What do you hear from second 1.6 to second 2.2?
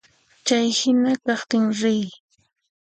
riy.